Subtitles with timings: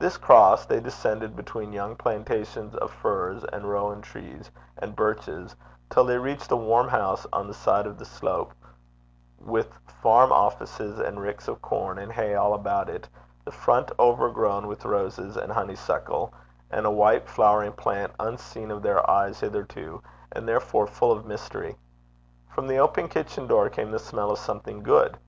[0.00, 5.54] This crossed, they descended between young plantations of firs and rowan trees and birches,
[5.88, 8.54] till they reached a warm house on the side of the slope,
[9.38, 13.08] with farm offices and ricks of corn and hay all about it,
[13.44, 16.34] the front overgrown with roses and honeysuckle,
[16.72, 20.02] and a white flowering plant unseen of their eyes hitherto,
[20.32, 21.76] and therefore full of mystery.
[22.48, 25.18] From the open kitchen door came the smell of something good.